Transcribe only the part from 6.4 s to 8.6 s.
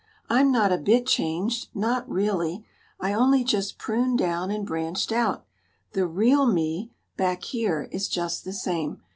me back here is just the